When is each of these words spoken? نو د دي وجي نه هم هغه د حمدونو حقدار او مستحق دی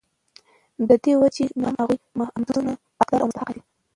نو 0.77 0.83
د 0.89 0.91
دي 1.03 1.13
وجي 1.21 1.45
نه 1.61 1.67
هم 1.75 1.75
هغه 1.81 1.95
د 1.97 2.01
حمدونو 2.31 2.71
حقدار 2.99 3.19
او 3.21 3.29
مستحق 3.29 3.53
دی 3.55 3.61